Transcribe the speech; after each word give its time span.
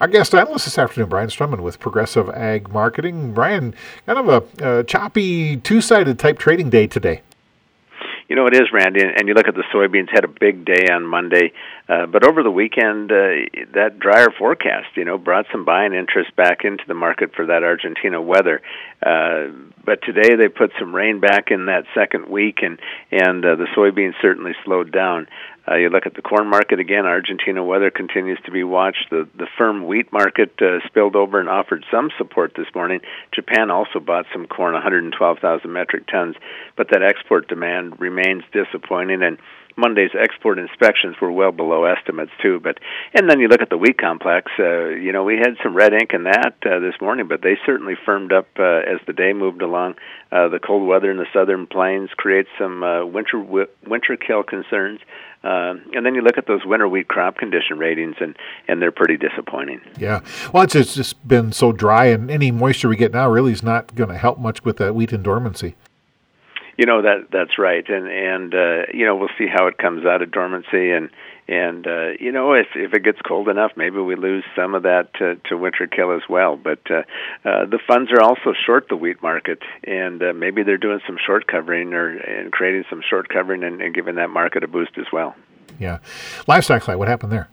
Our 0.00 0.08
guest 0.08 0.34
analyst 0.34 0.64
this 0.64 0.78
afternoon, 0.78 1.10
Brian 1.10 1.28
Strumman 1.28 1.60
with 1.60 1.78
Progressive 1.78 2.30
Ag 2.30 2.70
Marketing. 2.72 3.34
Brian, 3.34 3.74
kind 4.06 4.18
of 4.18 4.50
a, 4.62 4.82
choppy, 4.84 5.58
two 5.58 5.82
sided 5.82 6.18
type 6.18 6.38
trading 6.38 6.70
day 6.70 6.86
today. 6.86 7.20
You 8.26 8.34
know, 8.34 8.46
it 8.46 8.54
is, 8.54 8.72
Randy, 8.72 9.02
and 9.02 9.28
you 9.28 9.34
look 9.34 9.46
at 9.46 9.56
the 9.56 9.64
soybeans, 9.74 10.08
had 10.10 10.24
a 10.24 10.28
big 10.28 10.64
day 10.64 10.86
on 10.90 11.04
Monday, 11.04 11.52
uh, 11.86 12.06
but 12.06 12.26
over 12.26 12.42
the 12.42 12.50
weekend, 12.50 13.12
uh, 13.12 13.44
that 13.74 13.98
drier 13.98 14.28
forecast, 14.38 14.86
you 14.94 15.04
know, 15.04 15.18
brought 15.18 15.44
some 15.52 15.66
buying 15.66 15.92
interest 15.92 16.34
back 16.34 16.64
into 16.64 16.84
the 16.86 16.94
market 16.94 17.34
for 17.34 17.44
that 17.46 17.62
Argentina 17.62 18.22
weather. 18.22 18.62
Uh, 19.02 19.48
but 19.84 20.00
today 20.02 20.36
they 20.36 20.48
put 20.48 20.70
some 20.78 20.94
rain 20.94 21.20
back 21.20 21.50
in 21.50 21.66
that 21.66 21.84
second 21.92 22.28
week, 22.28 22.60
and 22.62 22.78
and 23.10 23.44
uh, 23.44 23.56
the 23.56 23.66
soybeans 23.76 24.14
certainly 24.22 24.52
slowed 24.64 24.92
down. 24.92 25.26
Uh, 25.68 25.76
you 25.76 25.88
look 25.88 26.06
at 26.06 26.14
the 26.14 26.22
corn 26.22 26.48
market 26.48 26.80
again. 26.80 27.06
Argentina 27.06 27.62
weather 27.62 27.90
continues 27.90 28.38
to 28.44 28.50
be 28.50 28.64
watched. 28.64 29.10
The 29.10 29.28
the 29.34 29.46
firm 29.58 29.86
wheat 29.86 30.12
market 30.12 30.52
uh, 30.60 30.78
spilled 30.86 31.16
over 31.16 31.38
and 31.38 31.48
offered 31.48 31.84
some 31.90 32.10
support 32.18 32.54
this 32.56 32.66
morning. 32.74 33.00
Japan 33.32 33.70
also 33.70 34.00
bought 34.00 34.26
some 34.32 34.46
corn, 34.46 34.72
112,000 34.72 35.72
metric 35.72 36.06
tons, 36.06 36.36
but 36.76 36.88
that 36.90 37.02
export 37.02 37.48
demand 37.48 38.00
remains 38.00 38.42
disappointing 38.52 39.22
and 39.22 39.38
Monday's 39.76 40.10
export 40.18 40.58
inspections 40.58 41.16
were 41.20 41.32
well 41.32 41.52
below 41.52 41.84
estimates 41.84 42.32
too. 42.42 42.60
But 42.60 42.78
and 43.14 43.28
then 43.28 43.40
you 43.40 43.48
look 43.48 43.62
at 43.62 43.70
the 43.70 43.78
wheat 43.78 43.98
complex. 43.98 44.50
Uh, 44.58 44.88
you 44.88 45.12
know, 45.12 45.24
we 45.24 45.36
had 45.36 45.56
some 45.62 45.74
red 45.74 45.92
ink 45.92 46.10
in 46.12 46.24
that 46.24 46.54
uh, 46.64 46.78
this 46.80 46.94
morning, 47.00 47.28
but 47.28 47.42
they 47.42 47.56
certainly 47.64 47.94
firmed 48.04 48.32
up 48.32 48.48
uh, 48.58 48.80
as 48.80 49.00
the 49.06 49.12
day 49.12 49.32
moved 49.32 49.62
along. 49.62 49.94
Uh, 50.32 50.48
the 50.48 50.58
cold 50.58 50.86
weather 50.86 51.10
in 51.10 51.16
the 51.16 51.26
southern 51.32 51.66
plains 51.66 52.10
creates 52.16 52.48
some 52.58 52.82
uh, 52.82 53.04
winter 53.04 53.42
w- 53.42 53.66
winter 53.86 54.16
kill 54.16 54.42
concerns. 54.42 55.00
Uh, 55.42 55.74
and 55.94 56.04
then 56.04 56.14
you 56.14 56.20
look 56.20 56.36
at 56.36 56.46
those 56.46 56.60
winter 56.66 56.86
wheat 56.86 57.08
crop 57.08 57.38
condition 57.38 57.78
ratings, 57.78 58.16
and, 58.20 58.36
and 58.68 58.82
they're 58.82 58.92
pretty 58.92 59.16
disappointing. 59.16 59.80
Yeah, 59.98 60.20
well, 60.52 60.64
it's, 60.64 60.74
it's 60.74 60.94
just 60.94 61.26
been 61.26 61.52
so 61.52 61.72
dry, 61.72 62.06
and 62.06 62.30
any 62.30 62.50
moisture 62.50 62.88
we 62.88 62.96
get 62.96 63.12
now 63.12 63.30
really 63.30 63.52
is 63.52 63.62
not 63.62 63.94
going 63.94 64.10
to 64.10 64.18
help 64.18 64.38
much 64.38 64.64
with 64.64 64.76
that 64.76 64.94
wheat 64.94 65.12
in 65.12 65.22
dormancy. 65.22 65.76
You 66.80 66.86
know 66.86 67.02
that 67.02 67.26
that's 67.30 67.58
right, 67.58 67.86
and 67.86 68.08
and 68.08 68.54
uh, 68.54 68.86
you 68.94 69.04
know 69.04 69.14
we'll 69.14 69.28
see 69.36 69.46
how 69.46 69.66
it 69.66 69.76
comes 69.76 70.06
out 70.06 70.22
of 70.22 70.30
dormancy, 70.30 70.92
and 70.92 71.10
and 71.46 71.86
uh, 71.86 72.12
you 72.18 72.32
know 72.32 72.54
if 72.54 72.68
if 72.74 72.94
it 72.94 73.04
gets 73.04 73.18
cold 73.20 73.50
enough, 73.50 73.72
maybe 73.76 73.98
we 73.98 74.16
lose 74.16 74.44
some 74.56 74.74
of 74.74 74.84
that 74.84 75.12
to, 75.18 75.36
to 75.50 75.58
winter 75.58 75.86
kill 75.86 76.16
as 76.16 76.22
well. 76.26 76.56
But 76.56 76.78
uh, 76.90 77.02
uh, 77.44 77.66
the 77.66 77.78
funds 77.86 78.10
are 78.12 78.22
also 78.22 78.54
short 78.64 78.88
the 78.88 78.96
wheat 78.96 79.20
market, 79.20 79.58
and 79.84 80.22
uh, 80.22 80.32
maybe 80.32 80.62
they're 80.62 80.78
doing 80.78 81.00
some 81.06 81.18
short 81.22 81.46
covering 81.46 81.92
or 81.92 82.16
and 82.16 82.50
creating 82.50 82.84
some 82.88 83.02
short 83.06 83.28
covering 83.28 83.62
and, 83.62 83.82
and 83.82 83.94
giving 83.94 84.14
that 84.14 84.30
market 84.30 84.64
a 84.64 84.66
boost 84.66 84.92
as 84.96 85.12
well. 85.12 85.36
Yeah, 85.78 85.98
livestock 86.46 86.82
side, 86.82 86.96
what 86.96 87.08
happened 87.08 87.30
there? 87.30 87.50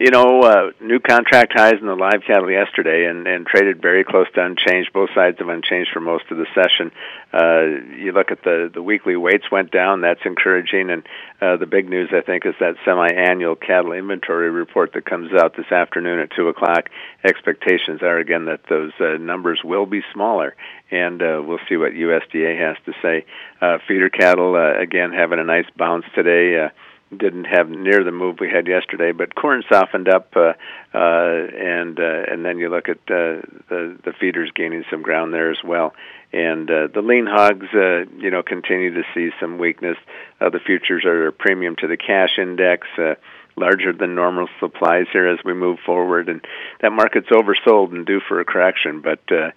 You 0.00 0.10
know, 0.10 0.40
uh, 0.40 0.70
new 0.80 0.98
contract 0.98 1.52
highs 1.54 1.74
in 1.78 1.86
the 1.86 1.94
live 1.94 2.22
cattle 2.26 2.50
yesterday, 2.50 3.04
and 3.04 3.26
and 3.26 3.46
traded 3.46 3.82
very 3.82 4.02
close 4.02 4.26
to 4.34 4.42
unchanged. 4.42 4.94
Both 4.94 5.10
sides 5.14 5.36
have 5.40 5.48
unchanged 5.50 5.90
for 5.92 6.00
most 6.00 6.24
of 6.30 6.38
the 6.38 6.46
session. 6.54 6.90
Uh, 7.34 7.96
you 8.00 8.12
look 8.12 8.30
at 8.30 8.42
the 8.42 8.70
the 8.72 8.82
weekly 8.82 9.14
weights 9.14 9.50
went 9.52 9.70
down. 9.70 10.00
That's 10.00 10.24
encouraging, 10.24 10.88
and 10.88 11.02
uh, 11.42 11.58
the 11.58 11.66
big 11.66 11.86
news 11.86 12.08
I 12.12 12.22
think 12.22 12.46
is 12.46 12.54
that 12.60 12.76
semi-annual 12.86 13.56
cattle 13.56 13.92
inventory 13.92 14.48
report 14.48 14.94
that 14.94 15.04
comes 15.04 15.34
out 15.34 15.54
this 15.54 15.70
afternoon 15.70 16.20
at 16.20 16.30
two 16.34 16.48
o'clock. 16.48 16.88
Expectations 17.22 18.00
are 18.00 18.16
again 18.16 18.46
that 18.46 18.60
those 18.70 18.92
uh, 19.00 19.18
numbers 19.18 19.60
will 19.62 19.84
be 19.84 20.00
smaller, 20.14 20.56
and 20.90 21.20
uh, 21.20 21.42
we'll 21.44 21.60
see 21.68 21.76
what 21.76 21.92
USDA 21.92 22.58
has 22.58 22.78
to 22.86 22.94
say. 23.02 23.26
Uh, 23.60 23.76
feeder 23.86 24.08
cattle 24.08 24.54
uh, 24.56 24.80
again 24.80 25.12
having 25.12 25.40
a 25.40 25.44
nice 25.44 25.68
bounce 25.76 26.06
today. 26.14 26.58
Uh, 26.58 26.68
didn't 27.16 27.44
have 27.44 27.68
near 27.68 28.04
the 28.04 28.12
move 28.12 28.36
we 28.40 28.48
had 28.48 28.68
yesterday, 28.68 29.12
but 29.12 29.34
corn 29.34 29.64
softened 29.68 30.08
up, 30.08 30.32
uh, 30.36 30.52
uh, 30.94 31.46
and 31.58 31.98
uh, 31.98 32.22
and 32.30 32.44
then 32.44 32.58
you 32.58 32.68
look 32.68 32.88
at 32.88 32.98
uh, 33.08 33.42
the 33.68 33.98
the 34.04 34.12
feeders 34.20 34.50
gaining 34.54 34.84
some 34.90 35.02
ground 35.02 35.34
there 35.34 35.50
as 35.50 35.58
well, 35.64 35.92
and 36.32 36.70
uh, 36.70 36.86
the 36.94 37.02
lean 37.02 37.26
hogs, 37.26 37.66
uh, 37.74 38.04
you 38.18 38.30
know, 38.30 38.42
continue 38.42 38.94
to 38.94 39.02
see 39.14 39.30
some 39.40 39.58
weakness. 39.58 39.96
Uh, 40.40 40.50
the 40.50 40.60
futures 40.60 41.04
are 41.04 41.26
a 41.26 41.32
premium 41.32 41.74
to 41.76 41.88
the 41.88 41.96
cash 41.96 42.38
index. 42.38 42.86
Uh, 42.96 43.14
larger 43.56 43.92
than 43.92 44.14
normal 44.14 44.48
supplies 44.58 45.06
here 45.12 45.28
as 45.28 45.38
we 45.44 45.54
move 45.54 45.78
forward, 45.84 46.28
and 46.28 46.44
that 46.80 46.92
market's 46.92 47.28
oversold 47.28 47.92
and 47.92 48.06
due 48.06 48.20
for 48.26 48.40
a 48.40 48.44
correction, 48.44 49.00
but 49.00 49.20
uh, 49.30 49.50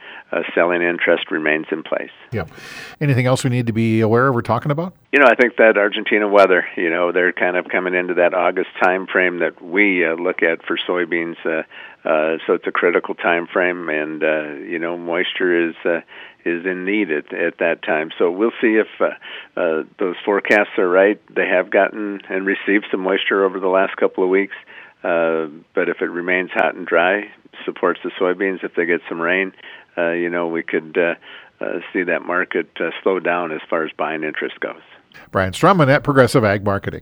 selling 0.55 0.81
interest 0.81 1.31
remains 1.31 1.65
in 1.71 1.83
place. 1.83 2.11
Yeah. 2.31 2.45
Anything 2.99 3.25
else 3.25 3.43
we 3.43 3.49
need 3.49 3.67
to 3.67 3.73
be 3.73 4.01
aware 4.01 4.27
of 4.27 4.35
or 4.35 4.41
talking 4.41 4.71
about? 4.71 4.93
You 5.11 5.19
know, 5.19 5.27
I 5.27 5.35
think 5.35 5.57
that 5.57 5.77
Argentina 5.77 6.27
weather, 6.27 6.65
you 6.75 6.89
know, 6.89 7.11
they're 7.11 7.33
kind 7.33 7.55
of 7.55 7.67
coming 7.69 7.93
into 7.93 8.15
that 8.15 8.33
August 8.33 8.69
time 8.81 9.07
frame 9.07 9.39
that 9.39 9.61
we 9.61 10.05
uh, 10.05 10.15
look 10.15 10.41
at 10.41 10.65
for 10.65 10.77
soybeans. 10.77 11.35
Uh, 11.45 11.63
uh, 12.07 12.37
so 12.45 12.53
it's 12.53 12.67
a 12.67 12.71
critical 12.71 13.15
time 13.15 13.47
frame, 13.47 13.89
and 13.89 14.23
uh, 14.23 14.53
you 14.53 14.79
know, 14.79 14.97
moisture 14.97 15.69
is 15.69 15.75
uh, 15.85 16.01
is 16.45 16.65
in 16.65 16.85
need 16.85 17.11
at, 17.11 17.33
at 17.33 17.57
that 17.59 17.83
time. 17.83 18.11
So 18.17 18.31
we'll 18.31 18.51
see 18.61 18.79
if 18.79 18.87
uh, 18.99 19.59
uh, 19.59 19.83
those 19.99 20.15
forecasts 20.25 20.77
are 20.77 20.87
right. 20.87 21.21
They 21.33 21.47
have 21.47 21.69
gotten 21.69 22.21
and 22.29 22.45
received 22.45 22.85
some 22.91 23.01
moisture 23.01 23.43
over 23.43 23.59
the 23.59 23.67
last 23.67 23.95
couple 23.97 24.23
of 24.23 24.29
weeks, 24.29 24.55
uh, 25.03 25.47
but 25.73 25.89
if 25.89 26.01
it 26.01 26.09
remains 26.09 26.51
hot 26.53 26.75
and 26.75 26.85
dry, 26.85 27.31
supports 27.65 27.99
the 28.03 28.11
soybeans. 28.19 28.63
If 28.63 28.75
they 28.75 28.85
get 28.85 29.01
some 29.07 29.21
rain, 29.21 29.53
uh, 29.97 30.11
you 30.11 30.29
know, 30.29 30.47
we 30.47 30.63
could 30.63 30.97
uh, 30.97 31.15
uh, 31.63 31.79
see 31.91 32.03
that 32.03 32.23
market 32.23 32.69
uh, 32.79 32.89
slow 33.01 33.19
down 33.19 33.51
as 33.51 33.61
far 33.69 33.85
as 33.85 33.91
buying 33.97 34.23
interest 34.23 34.59
goes. 34.59 34.81
Brian 35.31 35.53
Strumman 35.53 35.89
at 35.89 36.03
Progressive 36.03 36.43
Ag 36.43 36.63
Marketing. 36.63 37.01